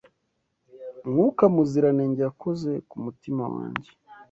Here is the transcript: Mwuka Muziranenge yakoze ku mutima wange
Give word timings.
Mwuka 1.09 1.43
Muziranenge 1.53 2.21
yakoze 2.27 2.71
ku 2.89 2.95
mutima 3.05 3.43
wange 3.53 3.89